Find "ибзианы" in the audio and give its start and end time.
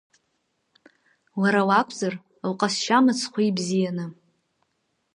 3.49-4.05